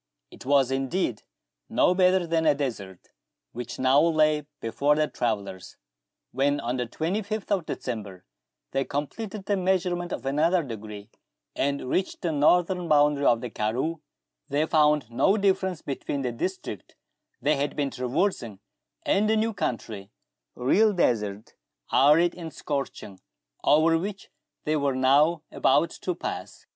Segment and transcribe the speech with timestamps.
[0.31, 1.21] It was indeed
[1.69, 3.09] no better than a desert
[3.51, 5.77] which now lay before the travellers.
[6.31, 8.25] When, on the 25th of December,
[8.71, 11.11] they completed the measurement of another degree,
[11.55, 14.01] and reached the northern boundary of the karroo,
[14.49, 16.95] they found no difference between the district
[17.39, 18.59] they had been traversing
[19.03, 20.09] and the new country,
[20.55, 21.53] the real desert,
[21.93, 23.19] arid and scorching,
[23.63, 24.29] over which
[24.63, 26.65] they were now about to pass.